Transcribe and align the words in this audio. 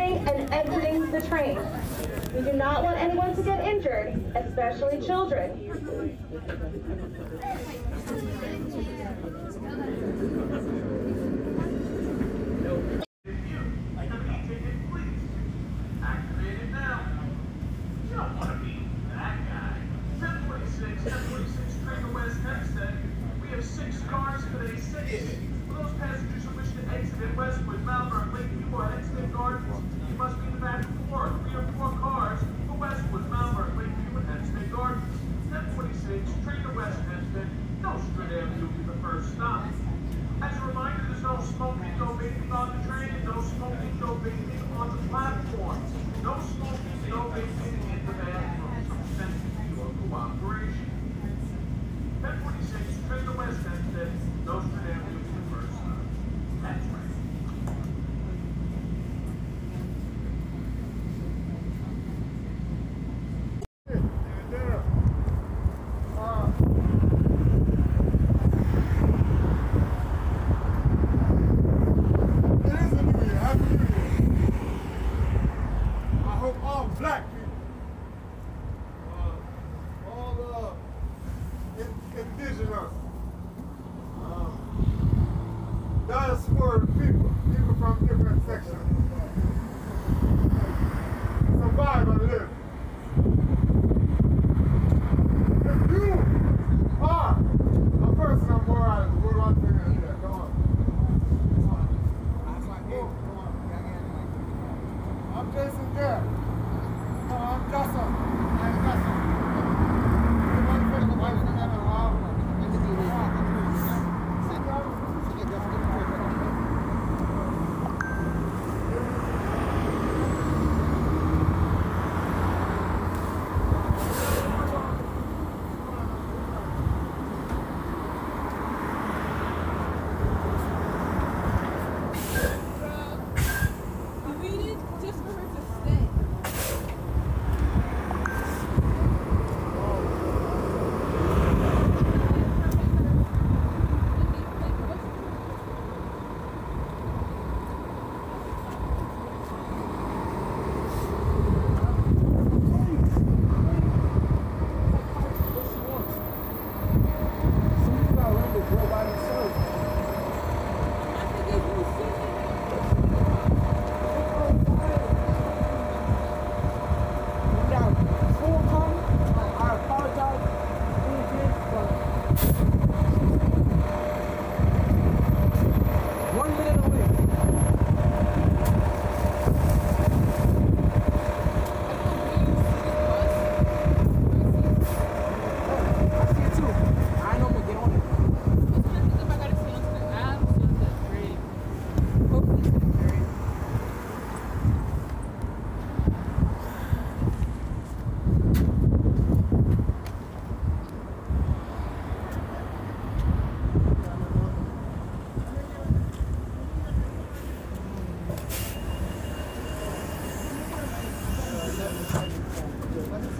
and 0.00 0.52
exiting 0.52 1.10
the 1.10 1.20
train. 1.22 1.58
We 2.34 2.42
do 2.42 2.52
not 2.52 2.82
want 2.82 2.98
anyone 2.98 3.34
to 3.34 3.42
get 3.42 3.66
injured, 3.66 4.14
especially 4.36 5.00
children. 5.04 5.68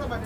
Next 0.08 0.24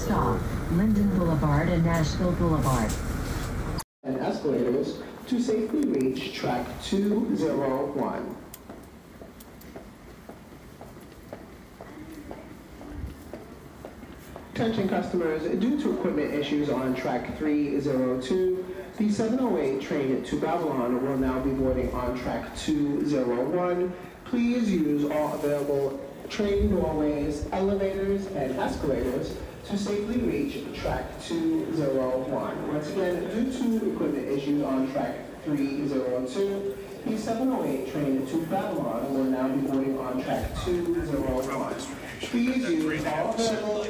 stop, 0.00 0.40
Linden 0.72 1.08
Boulevard 1.16 1.68
and 1.68 1.84
Nashville 1.84 2.32
Boulevard. 2.32 2.90
Escalators 4.42 4.98
to 5.28 5.40
safely 5.40 5.86
reach 5.86 6.34
track 6.34 6.66
201. 6.82 8.36
Attention 14.54 14.88
customers, 14.88 15.42
due 15.60 15.80
to 15.80 15.94
equipment 15.94 16.34
issues 16.34 16.68
on 16.70 16.94
track 16.94 17.38
302, 17.38 18.64
the 18.98 19.10
708 19.10 19.80
train 19.80 20.24
to 20.24 20.40
Babylon 20.40 21.04
will 21.06 21.16
now 21.16 21.38
be 21.40 21.50
boarding 21.50 21.92
on 21.94 22.18
track 22.18 22.56
201. 22.56 23.92
Please 24.24 24.70
use 24.70 25.04
all 25.10 25.34
available 25.34 26.00
train 26.28 26.70
doorways, 26.70 27.46
elevators, 27.52 28.26
and 28.26 28.58
escalators 28.58 29.36
to 29.64 29.78
safely 29.78 30.18
reach 30.18 30.58
track 30.80 31.04
201. 31.22 32.68
Once 32.68 32.90
again, 32.90 33.22
due 33.30 33.52
to 33.52 33.92
equipment 33.92 34.28
issues 34.28 34.62
on 34.62 34.90
track 34.92 35.16
302, 35.44 36.76
the 37.06 37.18
708 37.18 37.92
train 37.92 38.26
to 38.26 38.46
Babylon 38.46 39.12
will 39.14 39.24
now 39.24 39.48
be 39.48 39.60
boarding 39.66 39.98
on 39.98 40.22
track 40.22 40.50
201. 40.64 41.74
Please 42.20 42.56
use 42.56 43.04
all 43.06 43.34
available 43.34 43.84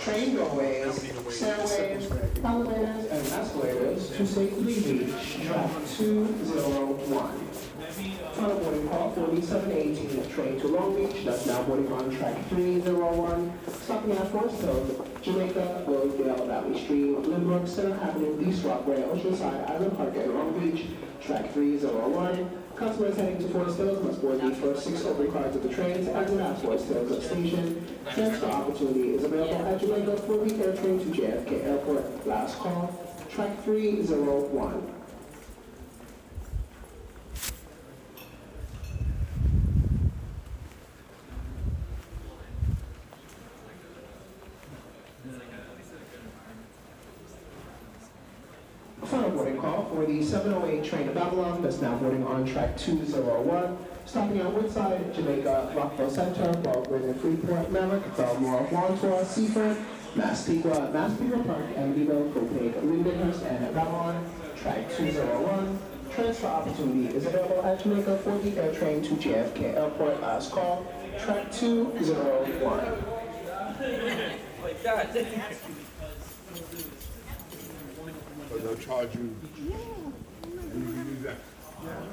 train 0.00 0.34
doorways, 0.36 1.02
stairways, 1.28 2.10
elevators, 2.44 3.06
and 3.06 3.26
escalators 3.28 4.10
to 4.10 4.26
safely 4.26 4.74
reach 4.74 5.46
track 5.46 5.70
201. 5.96 7.48
Final 8.32 8.58
boarding 8.58 8.88
call 8.88 9.12
4718, 9.12 10.30
train 10.30 10.60
to 10.60 10.68
Long 10.68 10.96
Beach, 10.96 11.24
that's 11.24 11.46
now 11.46 11.62
boarding 11.64 11.92
on 11.92 12.16
track 12.16 12.48
301, 12.48 13.52
stopping 13.82 14.12
at 14.12 14.28
Forest 14.30 14.60
Hills, 14.62 15.08
Jamaica, 15.22 15.84
Yellow 15.86 16.46
Valley 16.46 16.82
Stream, 16.82 17.16
Lynbrook, 17.22 17.68
Center 17.68 17.94
Avenue, 18.02 18.48
East 18.48 18.64
Rockaway, 18.64 19.02
Oceanside, 19.02 19.70
Island 19.70 19.96
Park, 19.96 20.16
and 20.16 20.34
Long 20.34 20.58
Beach. 20.58 20.86
Track 21.24 21.52
301. 21.52 22.50
Customers 22.74 23.16
heading 23.16 23.38
to 23.38 23.48
Forest 23.50 23.76
Hills 23.78 24.02
must 24.02 24.20
board 24.20 24.40
the 24.40 24.50
first 24.56 24.84
six 24.84 25.04
open 25.04 25.30
cars 25.30 25.54
of 25.54 25.62
the 25.62 25.68
trains 25.68 26.08
exit 26.08 26.40
at 26.40 26.60
Forest 26.60 26.88
Hills 26.88 27.24
Station. 27.24 27.86
Transfer 28.12 28.46
opportunity 28.46 29.14
is 29.14 29.22
available 29.22 29.64
at 29.66 29.80
Jamaica 29.80 30.16
for 30.16 30.44
the 30.44 30.64
air 30.64 30.74
train 30.74 30.98
to 30.98 31.20
JFK 31.20 31.64
Airport. 31.64 32.26
Last 32.26 32.58
call, 32.58 32.92
track 33.30 33.62
301. 33.62 34.94
Final 49.04 49.30
boarding 49.30 49.58
call 49.60 49.81
for 49.94 50.06
the 50.06 50.22
708 50.22 50.84
train 50.84 51.06
to 51.06 51.12
Babylon 51.12 51.62
that's 51.62 51.80
now 51.80 51.94
boarding 51.96 52.26
on 52.26 52.46
track 52.46 52.76
201. 52.78 53.78
Stopping 54.04 54.40
at 54.40 54.52
Woodside, 54.52 55.14
Jamaica, 55.14 55.72
Rockville 55.76 56.10
Centre, 56.10 56.52
Baldwin 56.60 57.04
and 57.04 57.20
Freeport, 57.20 57.70
Merrick, 57.70 58.02
Bellmore, 58.16 58.68
Wantagh, 58.70 59.24
Seaford, 59.26 59.76
Massapequa, 60.16 60.90
Massapequa 60.92 61.44
Park, 61.44 61.64
Amityville, 61.76 62.32
Copiague, 62.32 62.74
Lindenhurst, 62.82 63.42
and 63.42 63.74
Babylon. 63.74 64.24
Track 64.56 64.90
201. 64.96 65.78
Transfer 66.10 66.46
opportunity 66.46 67.14
is 67.16 67.26
available 67.26 67.62
at 67.64 67.82
Jamaica 67.82 68.18
for 68.18 68.36
the 68.38 68.58
air 68.58 68.74
train 68.74 69.02
to 69.02 69.14
JFK 69.14 69.74
Airport. 69.76 70.20
Last 70.20 70.52
call, 70.52 70.84
track 71.18 71.52
201. 71.52 73.04
So 78.52 78.58
they'll 78.58 78.76
charge 78.76 79.14
you. 79.14 79.34
And 80.42 80.86
you 80.86 80.92
can 80.92 81.08
use 81.08 81.22
that. 81.22 81.36
Yeah. 81.82 82.12